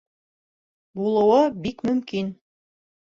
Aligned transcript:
Булыуы 1.01 1.43
бик 1.67 1.85
мөмкин. 1.91 2.33